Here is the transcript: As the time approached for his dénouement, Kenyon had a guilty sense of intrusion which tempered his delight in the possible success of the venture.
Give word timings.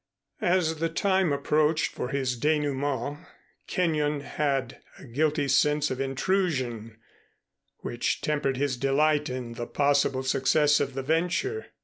As 0.41 0.77
the 0.77 0.89
time 0.89 1.31
approached 1.31 1.91
for 1.91 2.07
his 2.07 2.35
dénouement, 2.35 3.23
Kenyon 3.67 4.21
had 4.21 4.81
a 4.97 5.05
guilty 5.05 5.47
sense 5.47 5.91
of 5.91 6.01
intrusion 6.01 6.97
which 7.81 8.21
tempered 8.21 8.57
his 8.57 8.77
delight 8.77 9.29
in 9.29 9.53
the 9.53 9.67
possible 9.67 10.23
success 10.23 10.79
of 10.79 10.95
the 10.95 11.03
venture. 11.03 11.67